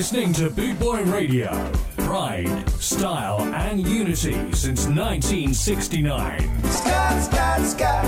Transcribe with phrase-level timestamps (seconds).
[0.00, 1.50] listening to Bootboy Radio.
[1.98, 6.64] Pride, style, and unity since 1969.
[6.64, 8.04] Scott, Scott, Scott.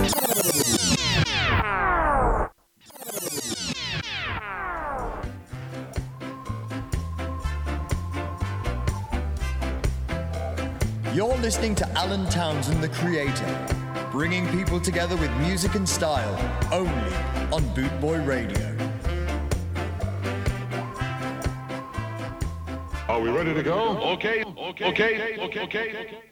[11.14, 13.68] You're listening to Alan Townsend, the creator,
[14.10, 16.34] bringing people together with music and style
[16.72, 17.14] only
[17.52, 18.71] on Bootboy Radio.
[23.22, 23.96] Are we ready to go?
[24.14, 25.90] Okay, okay, okay, okay, okay.
[25.90, 26.31] okay.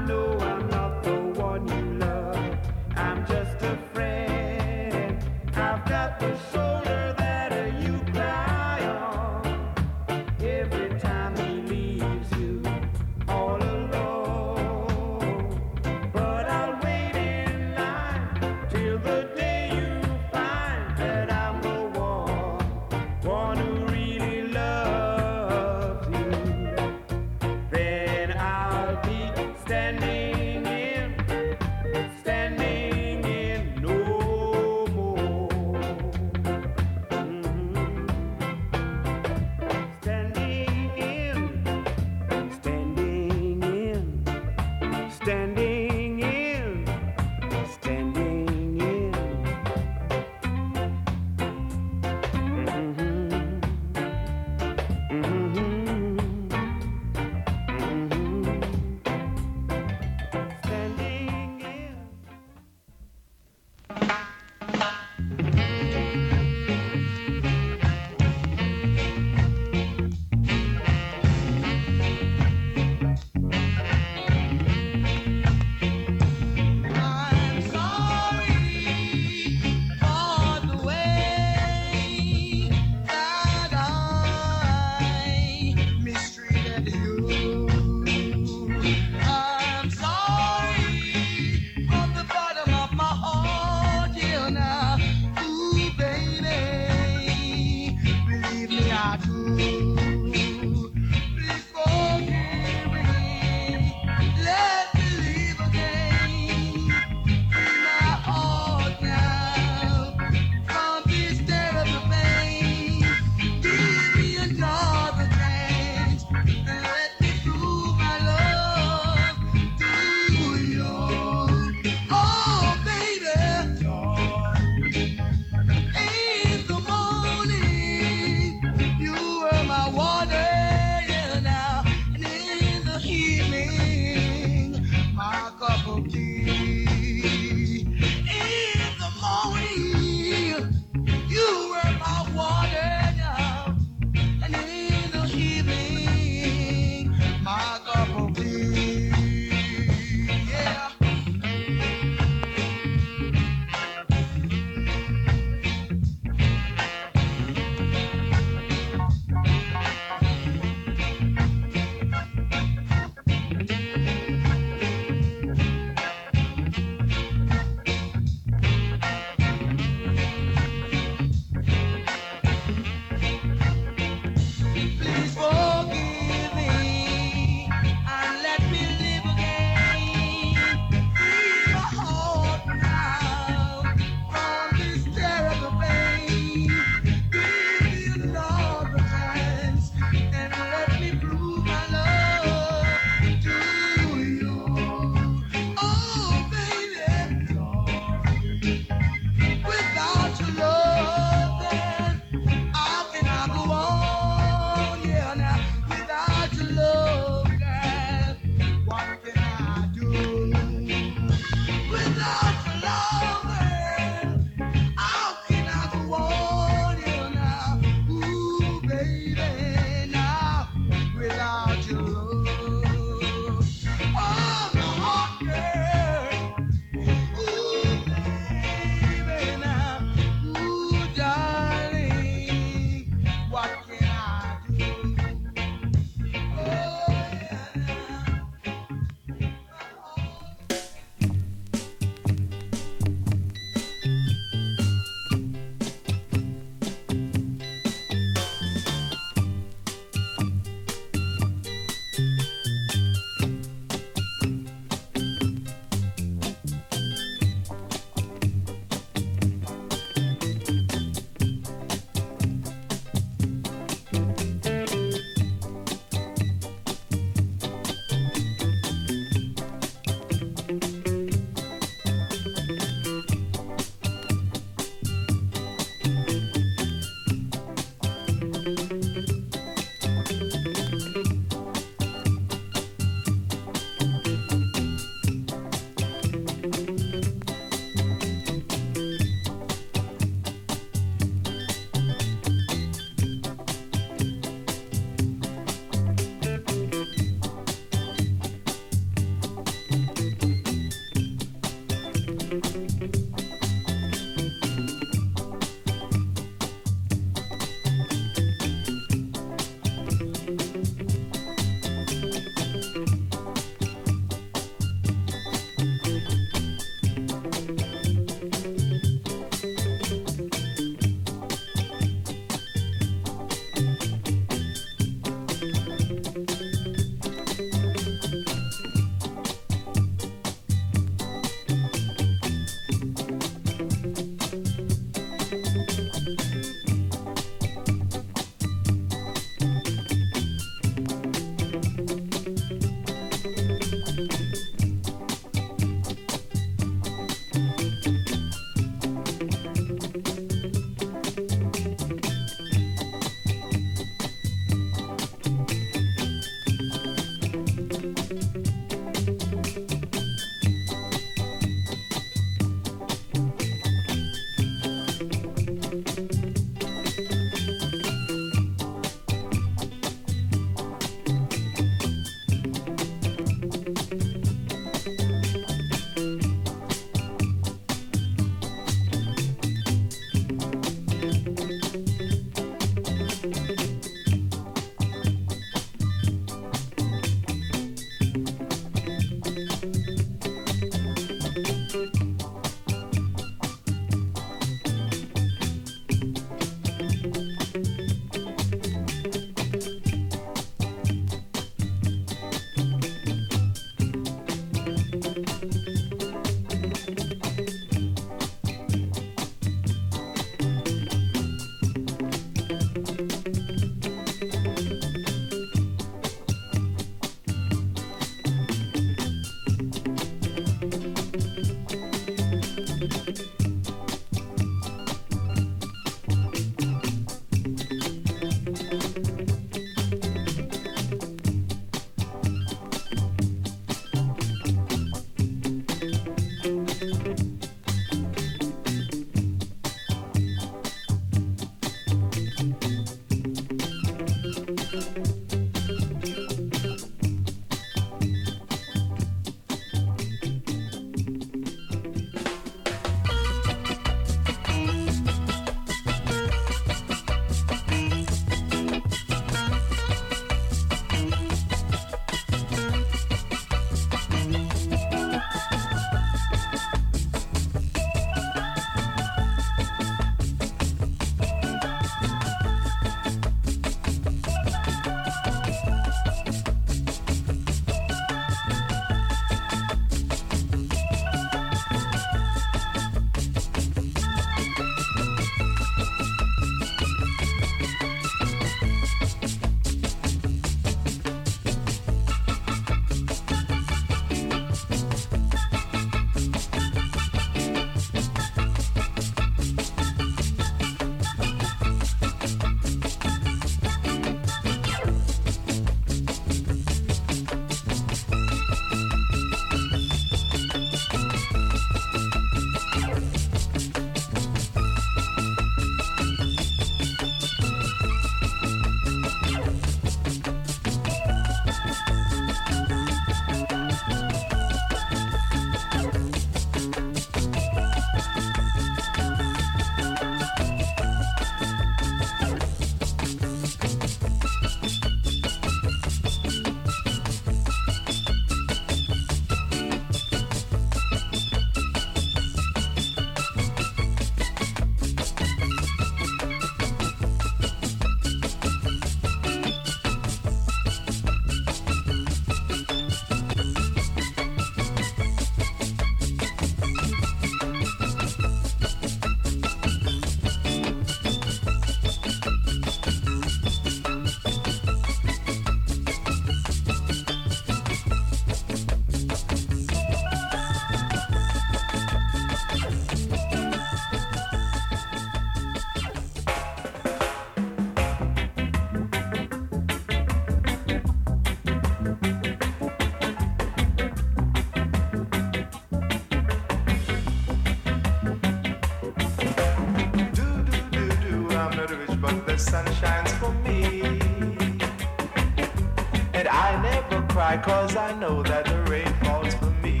[597.58, 600.00] cause I know that the rain falls for me.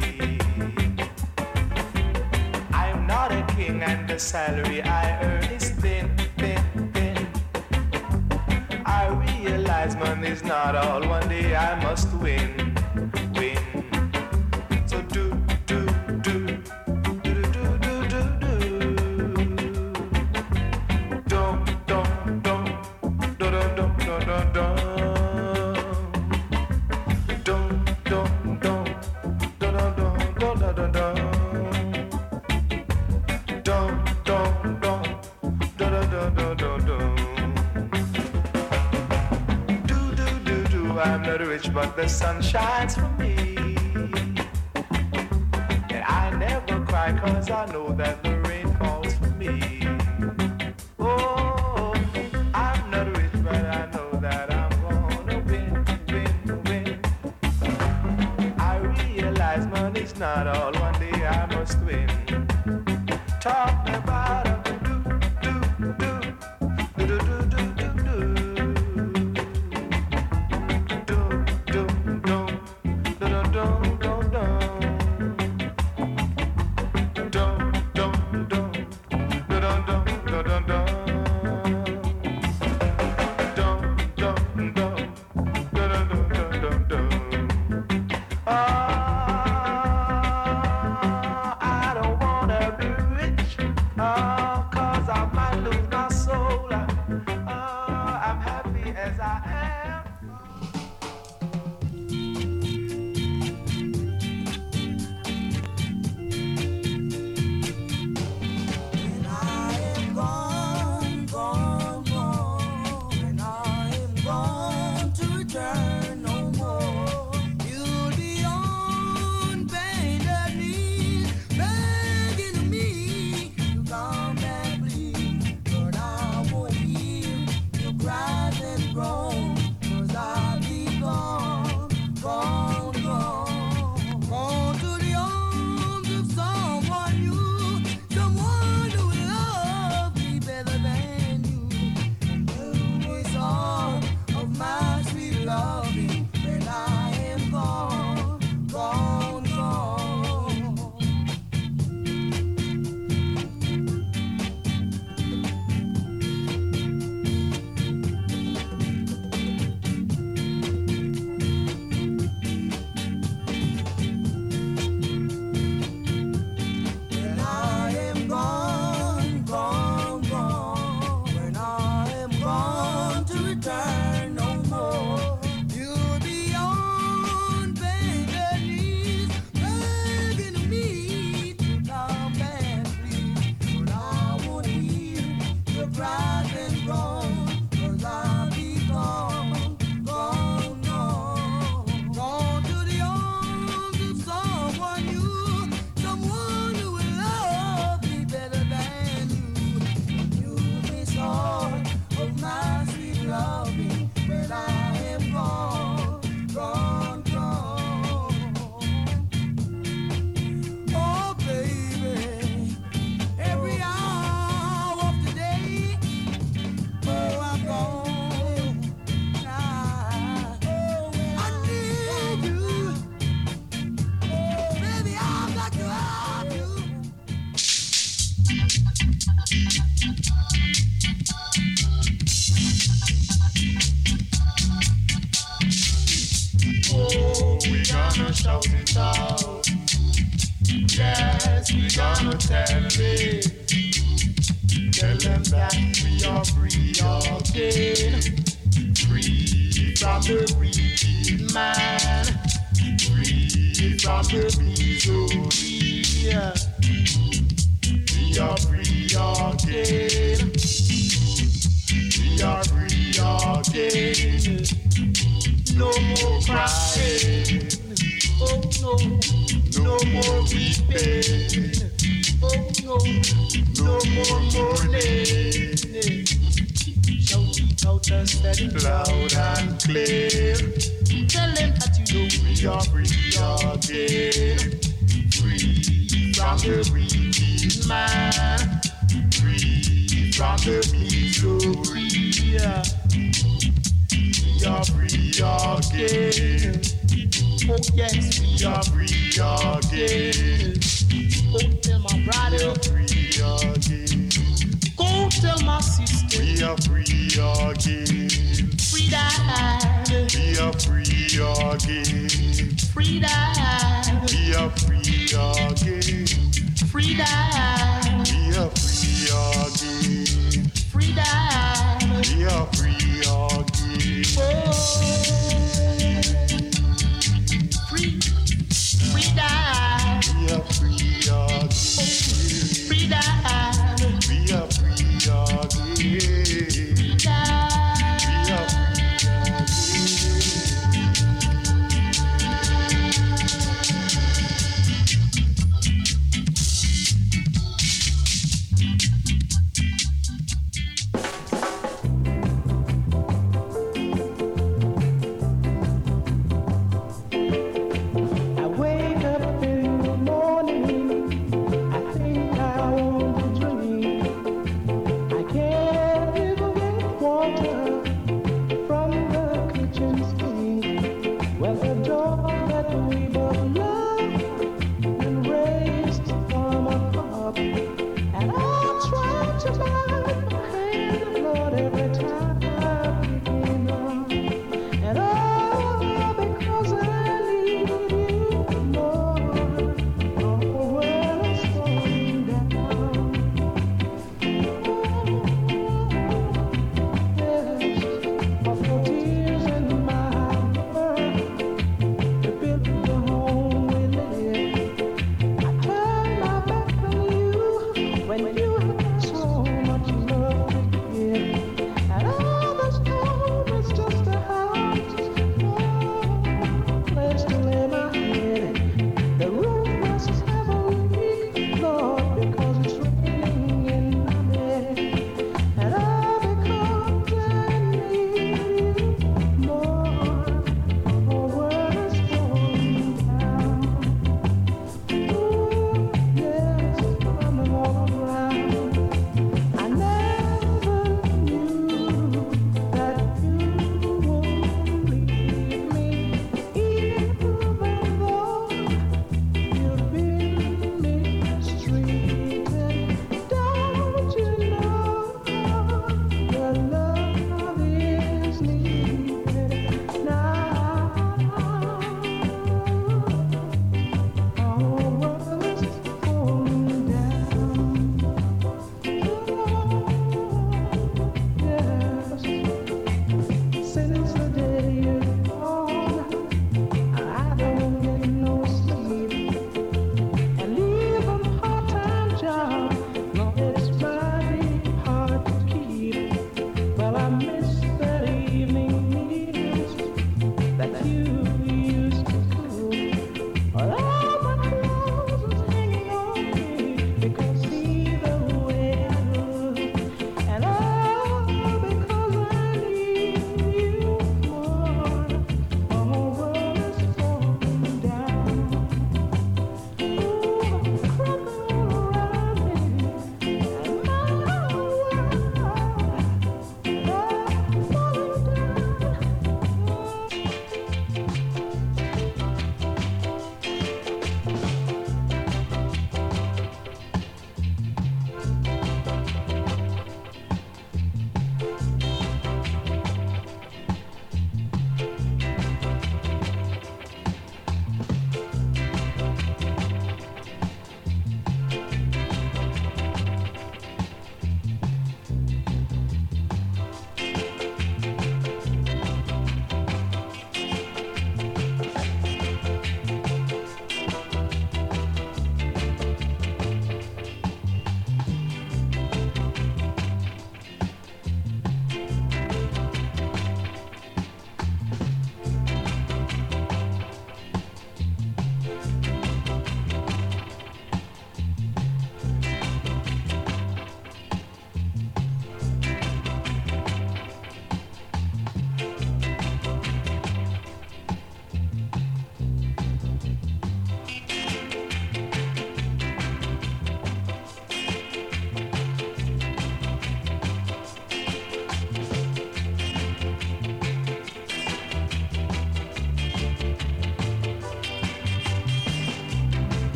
[2.72, 7.28] I'm not a king and the salary I earn is thin, thin, thin.
[8.84, 12.63] I realize money's not all, one day I must win.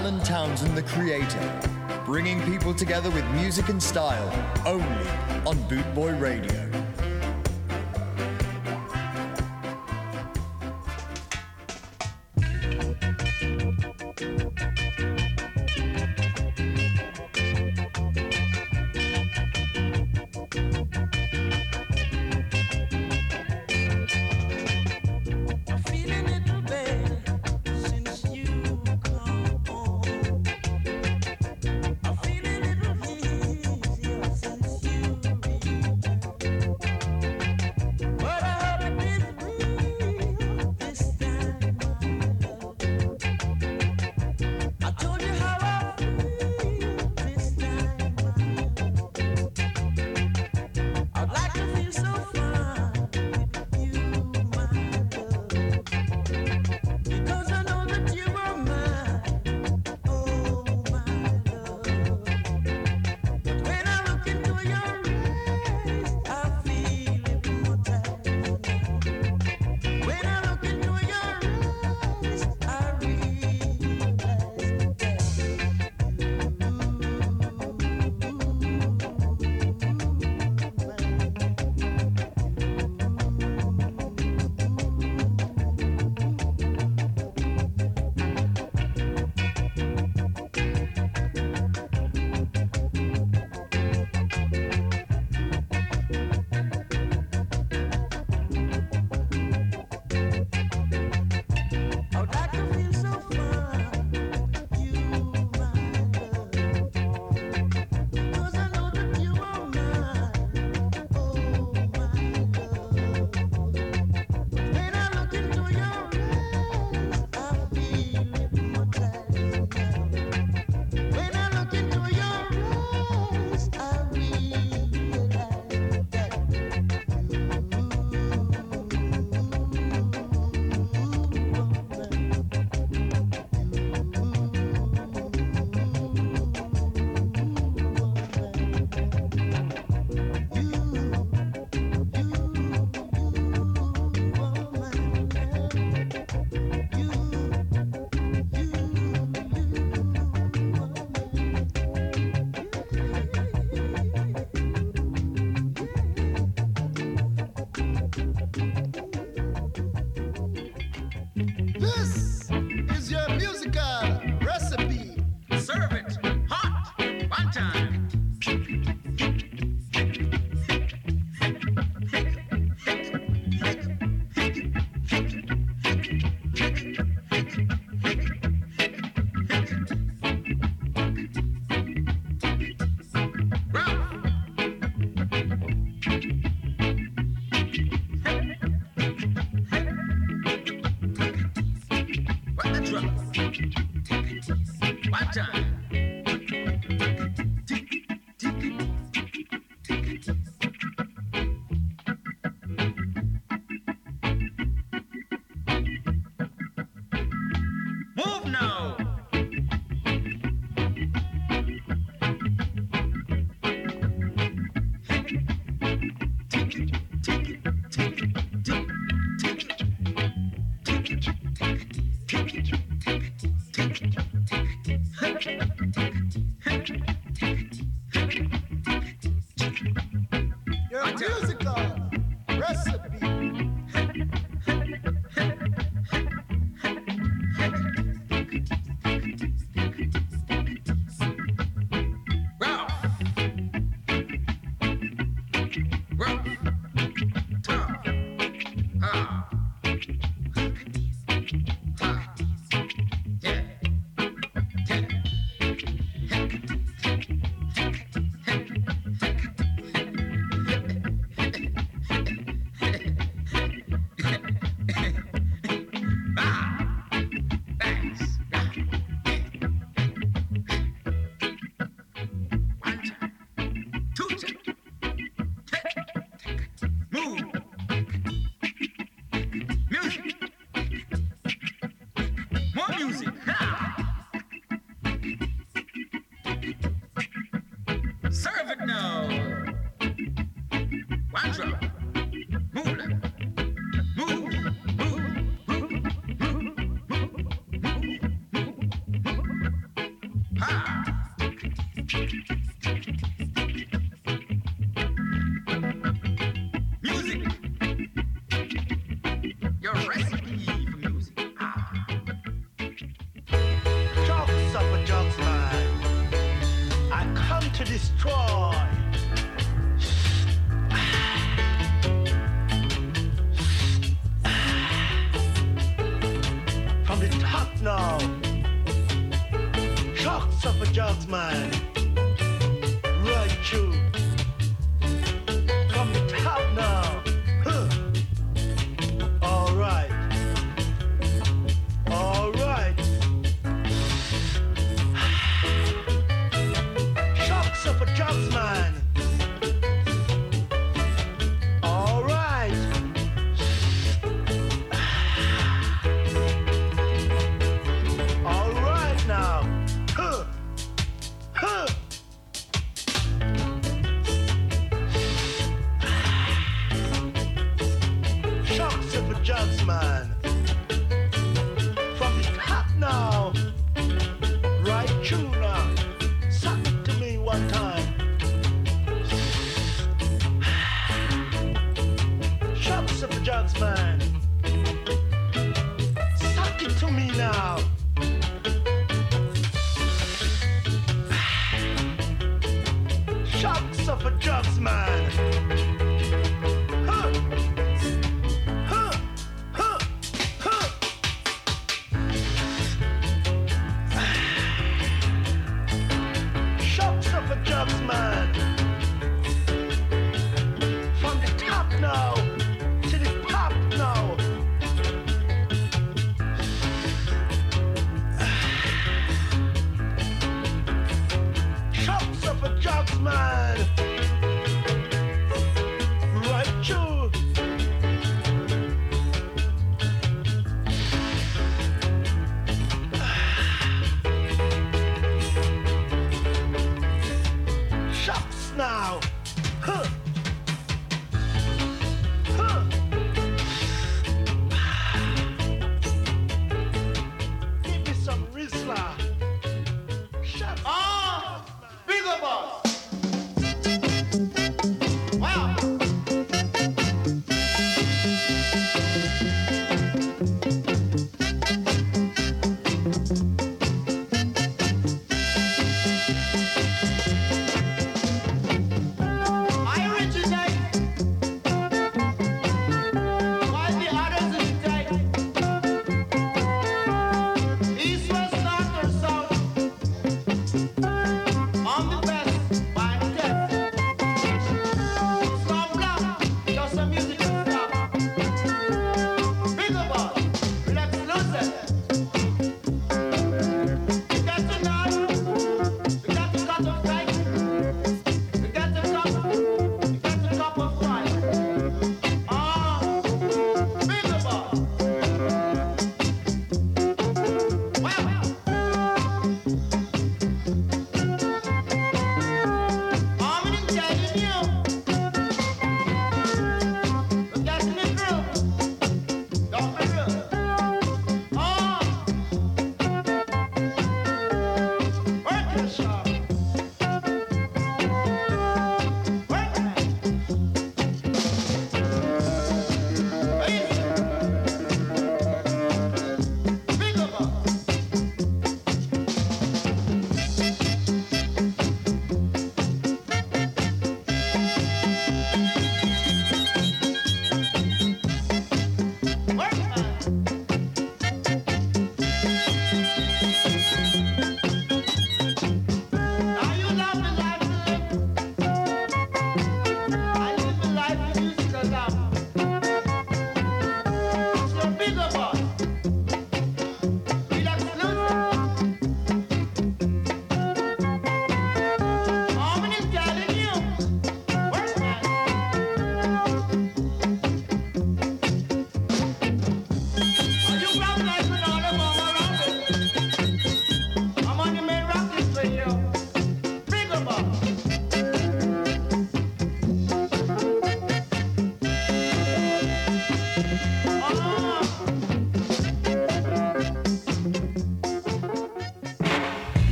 [0.00, 1.60] Alan Townsend, the creator,
[2.06, 4.30] bringing people together with music and style
[4.66, 5.08] only
[5.44, 6.69] on Bootboy Radio.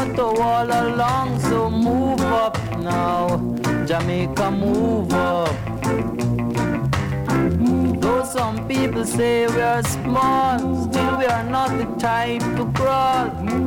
[0.00, 3.36] on the wall along, so move up now.
[3.86, 5.54] Jamaica, move up.
[8.00, 13.26] Though some people say we are small, still we are not the type to crawl.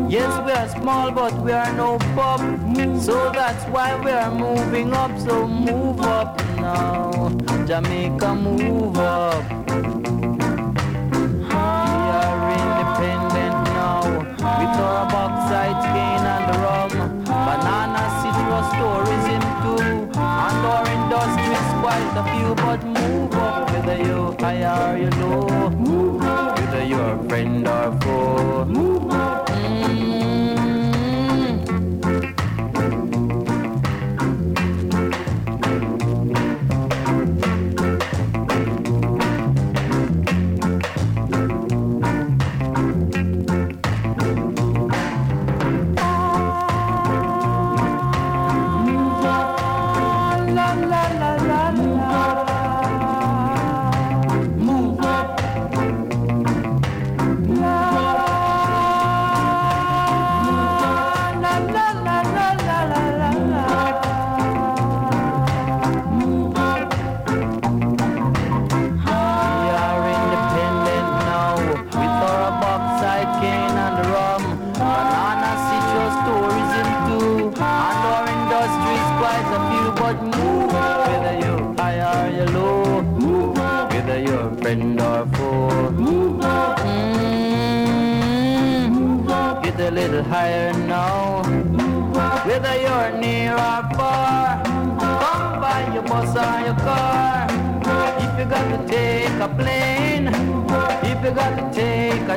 [0.09, 2.41] Yes, we are small, but we are no pup.
[2.99, 7.29] So that's why we are moving up, so move up now.
[7.67, 9.62] Jamaica, move up.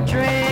[0.06, 0.45] Take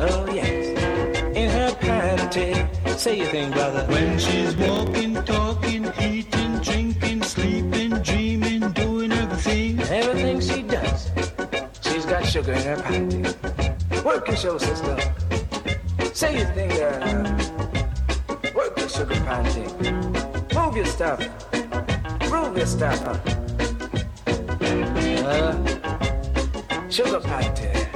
[0.00, 0.66] Oh yes,
[1.34, 2.98] in her panty.
[2.98, 3.86] Say your thing, brother.
[3.86, 9.80] When she's walking, talking, eating, drinking, sleeping, dreaming, doing everything.
[9.80, 11.10] Everything she does,
[11.80, 14.04] she's got sugar in her panty.
[14.04, 14.96] Work your show, sister.
[16.12, 17.36] Say your thing now.
[18.54, 19.64] Work your sugar panty.
[20.54, 21.20] Move your stuff.
[22.30, 23.00] Move your stuff.
[25.24, 25.54] Uh,
[26.90, 27.87] sugar panty.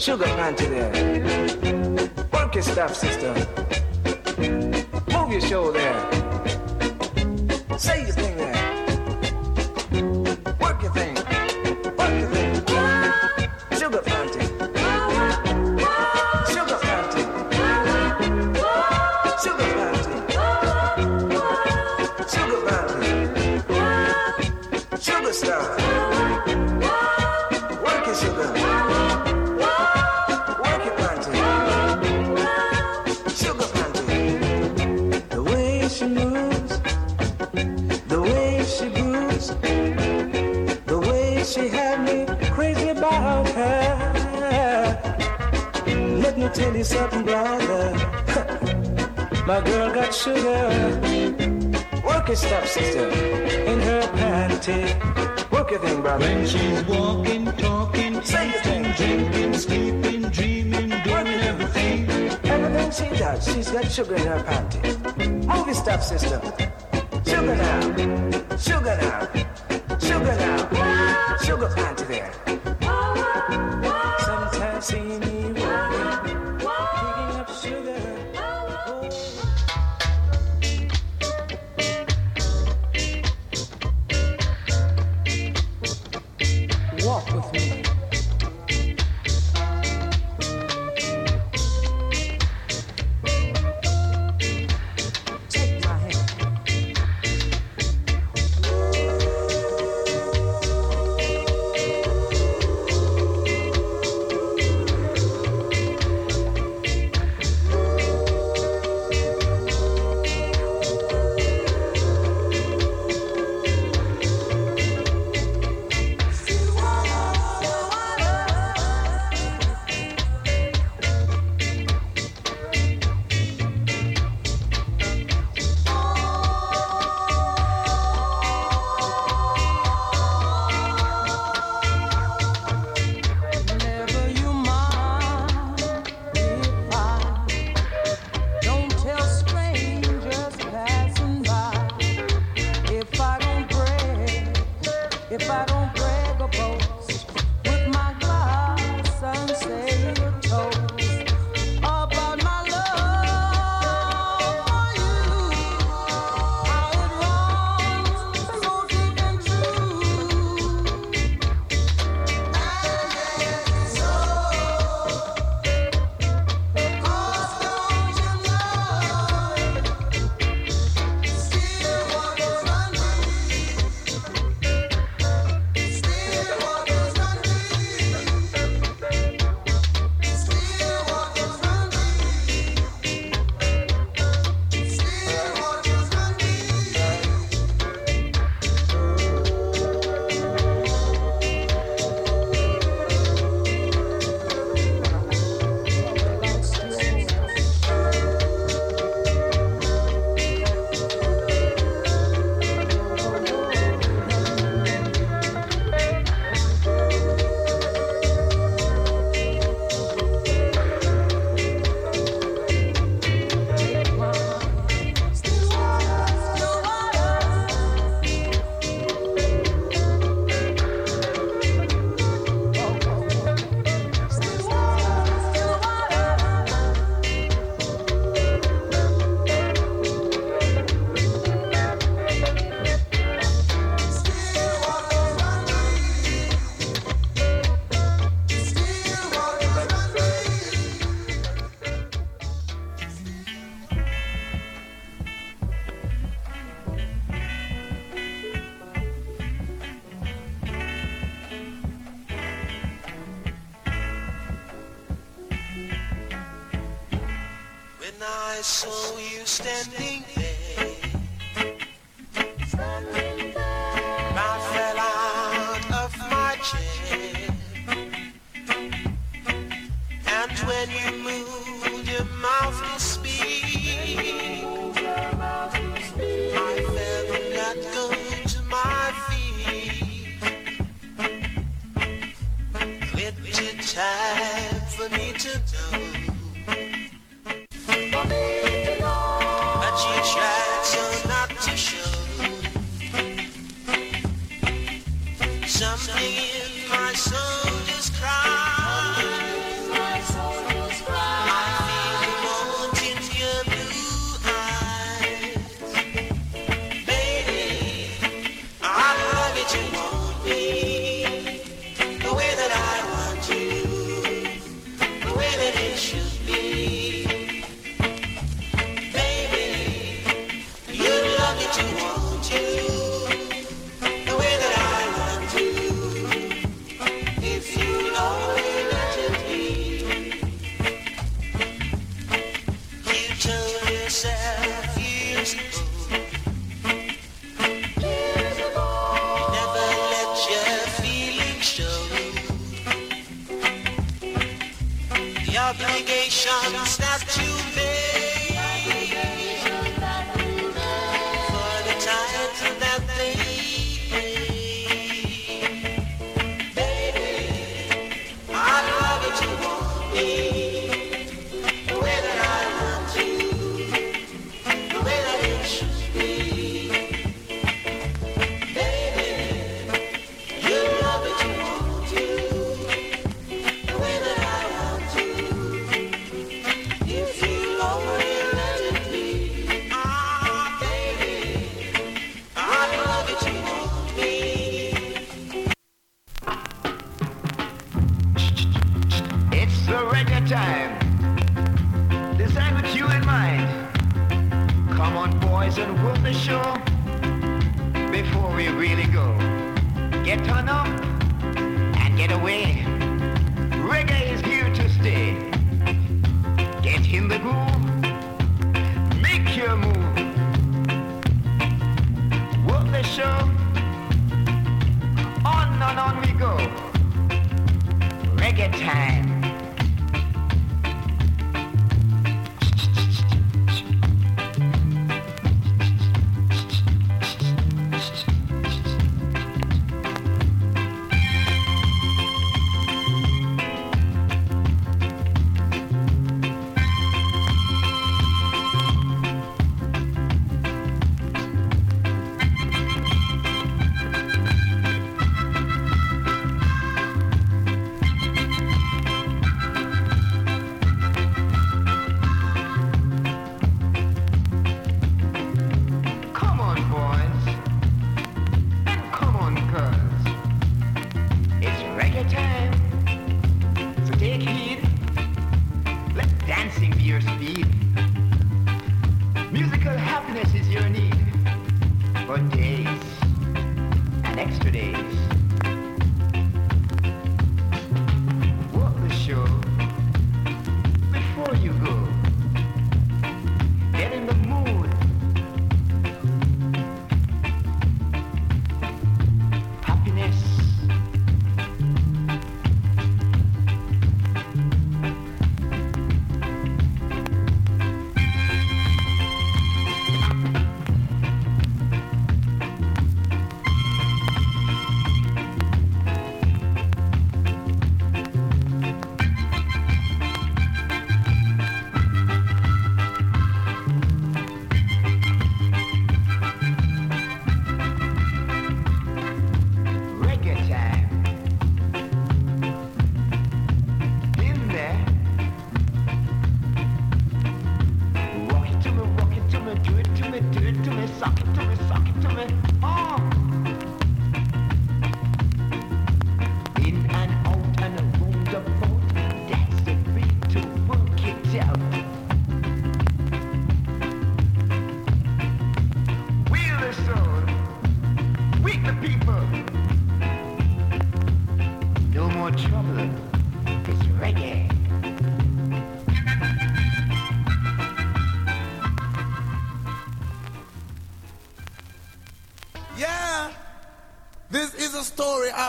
[0.00, 2.10] Sugar, panty there.
[2.32, 3.34] Work your stuff, sister.
[5.12, 6.19] Move your show there.
[50.10, 52.02] Got sugar.
[52.04, 55.52] Work your stuff, sister, in her panty.
[55.52, 56.24] Work your thing, brother.
[56.24, 62.10] When she's walking, talking, eating, drinking, sleeping, dreaming, doing everything.
[62.42, 65.46] Everything she does, she's got sugar in her panty.
[65.46, 66.69] Move your stuff, sister.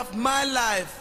[0.02, 0.91] Of my life.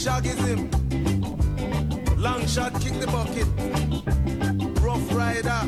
[0.00, 0.70] Shagism.
[2.16, 3.46] Long shot, kick the bucket.
[4.80, 5.60] Rough rider,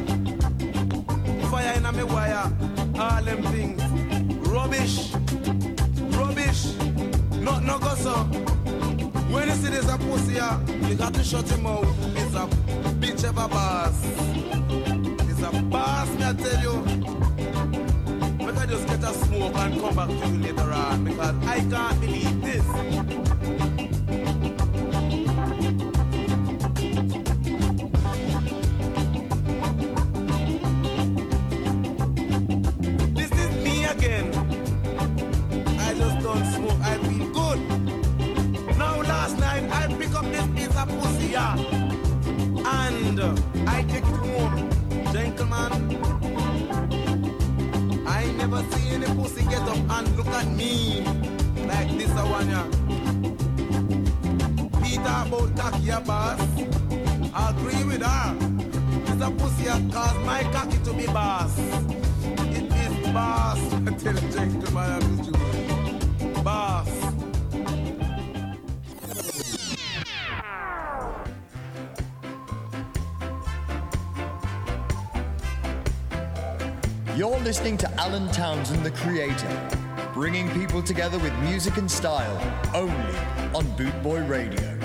[1.50, 2.50] fire in a me wire.
[2.98, 3.82] All them things,
[4.48, 5.12] rubbish,
[6.16, 6.74] rubbish.
[7.40, 8.12] Not no go so.
[9.32, 10.34] When you see this a pussy,
[10.88, 11.84] you got to shut him out.
[12.16, 12.48] It's a
[13.00, 14.02] bitch of a boss.
[15.28, 17.02] It's a boss, me I tell you.
[18.62, 22.00] I just get a smoke and come back to you later on because I can't
[22.00, 22.42] believe.
[22.42, 23.31] This
[49.52, 51.02] get up and look at me
[51.66, 52.66] like this one yeah.
[54.80, 56.40] Peter about cocky boss.
[57.34, 58.34] I agree with her.
[59.04, 61.58] This a pussy a cause my cocky to be boss.
[62.56, 63.60] It is boss.
[63.86, 65.31] I tell gentleman I'm
[77.42, 79.70] listening to Alan Townsend, the creator,
[80.14, 82.38] bringing people together with music and style
[82.72, 83.16] only
[83.52, 84.81] on Bootboy Radio.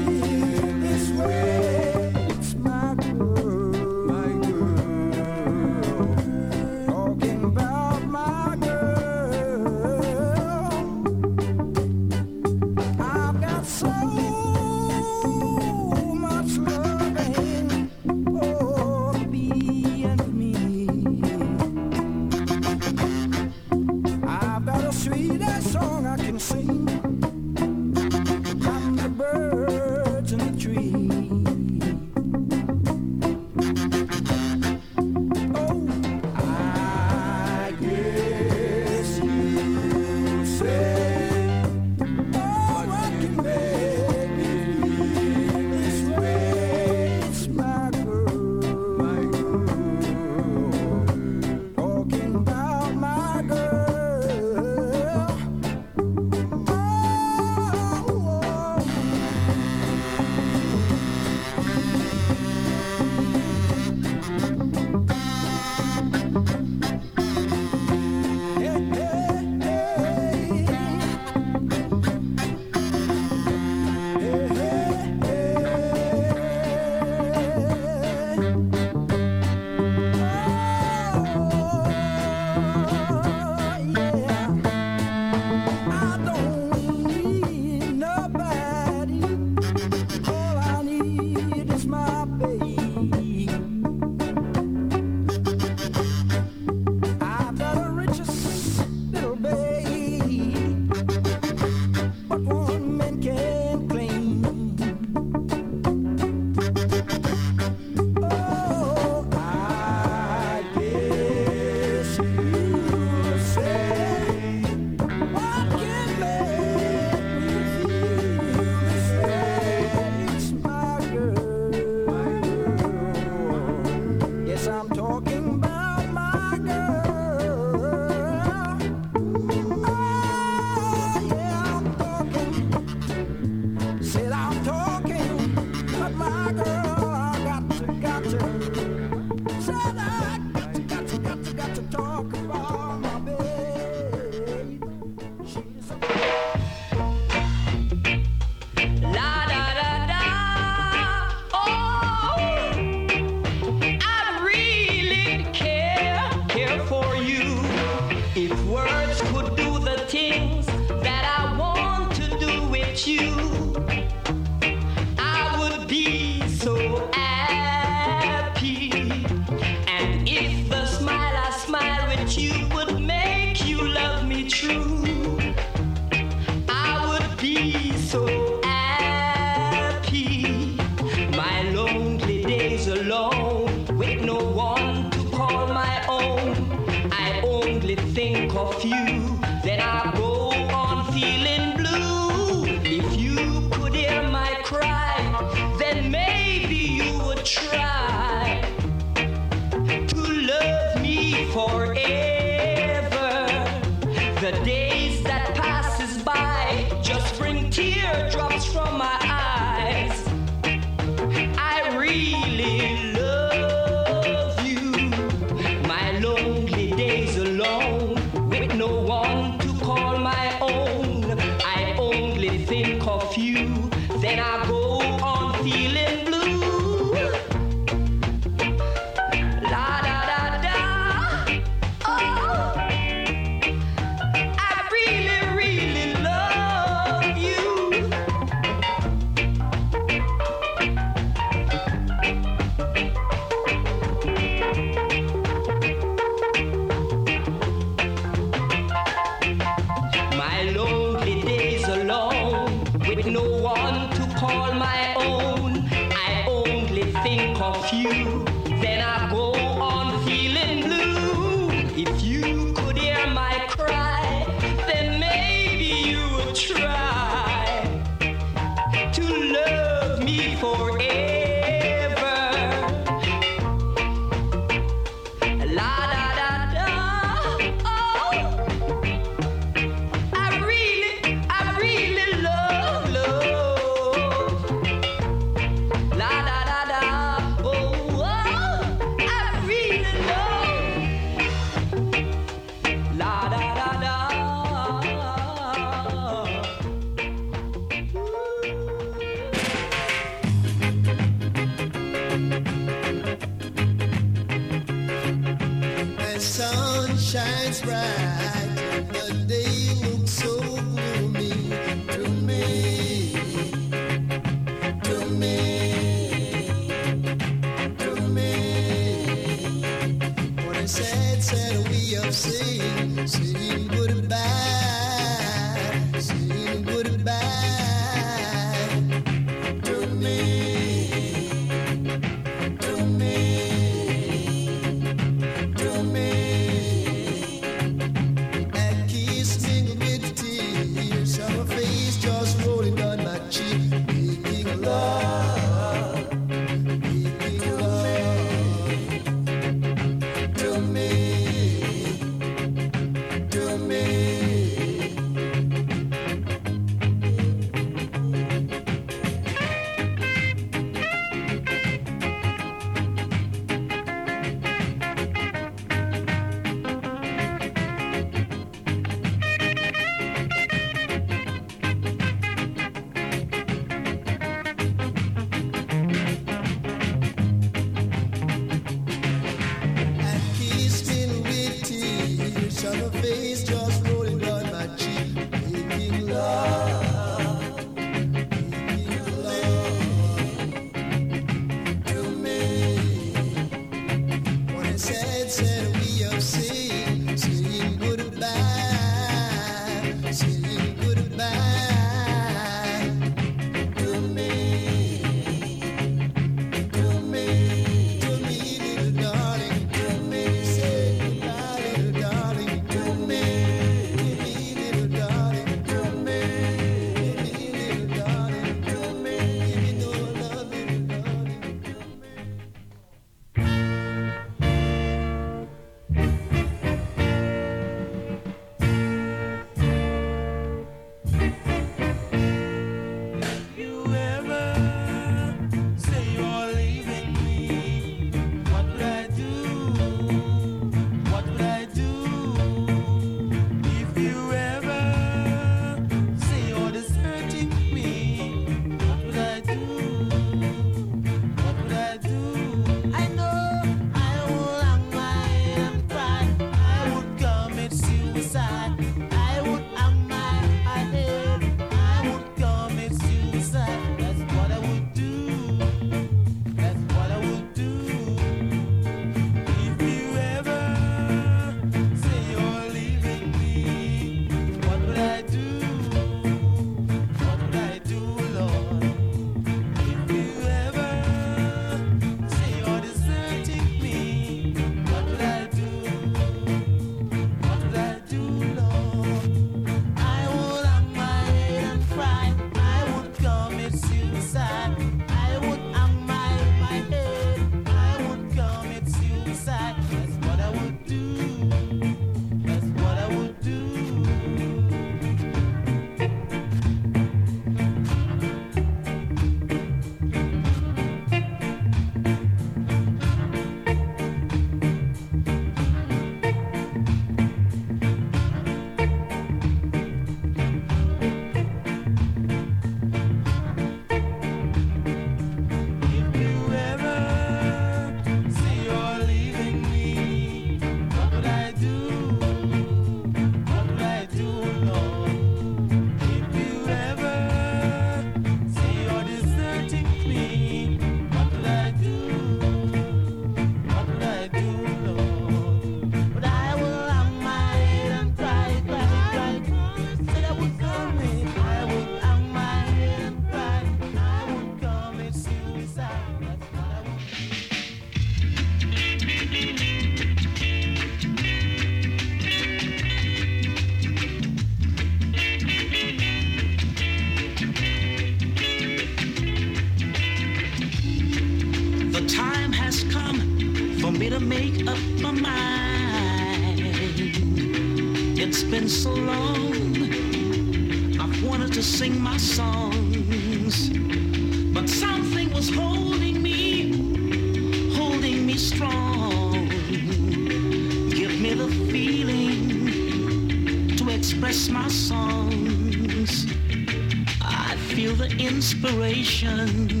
[598.82, 600.00] Inspiration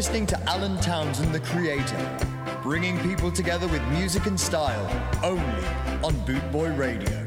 [0.00, 2.18] listening to Alan Townsend, the creator,
[2.62, 4.88] bringing people together with music and style
[5.22, 5.66] only
[6.02, 7.19] on Bootboy Radio.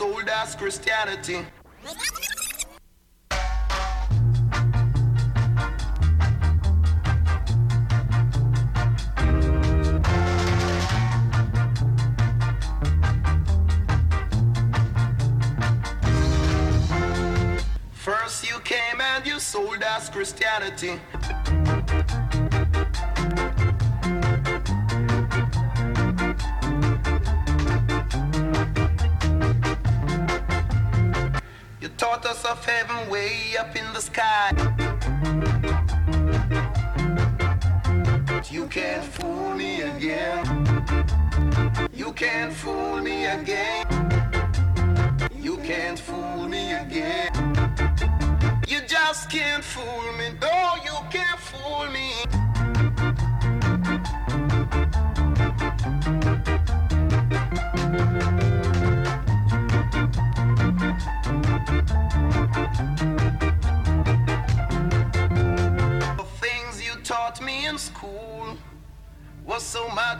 [0.00, 1.44] sold as Christianity.
[17.92, 20.98] First you came and you sold us Christianity.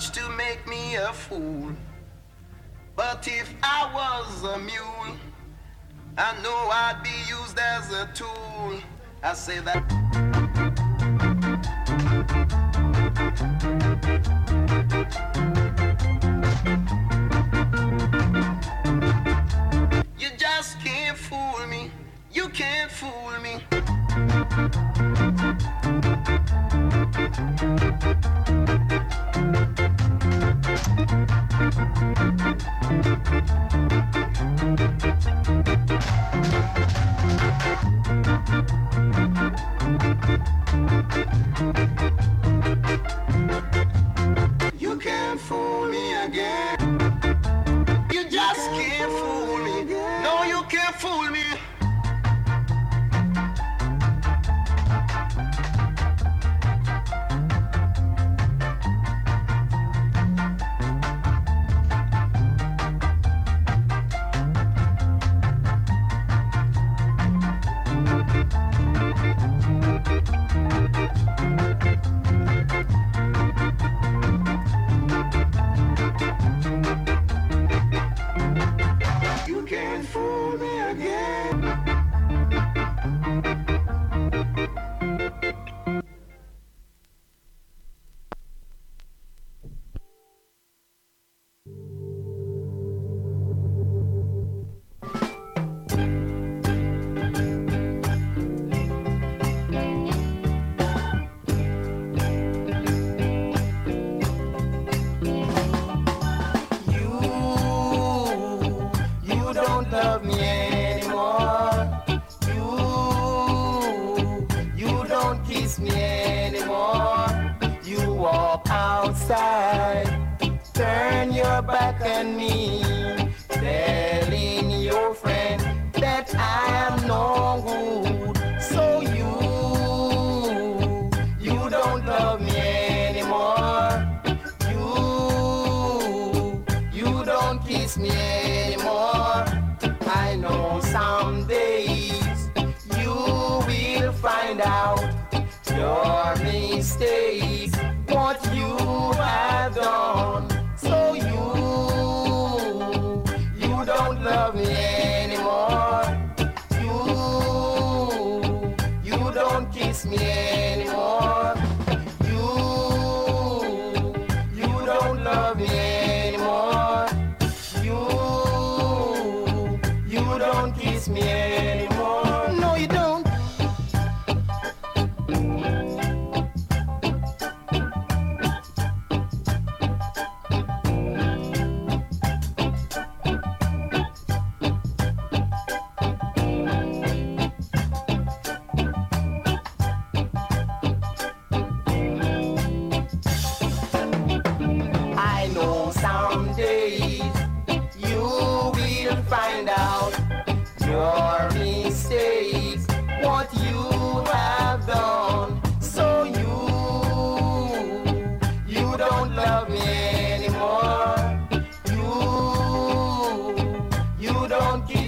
[0.01, 1.73] much to make me a fool.
[2.97, 5.15] But if I was a mule,
[6.17, 8.81] I know I'd be used as a tool.
[9.23, 9.85] I say that.
[20.19, 21.91] You just can't fool me.
[22.33, 25.10] You can't fool me.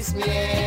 [0.03, 0.62] Don't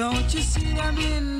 [0.00, 1.39] Don't you see I'm in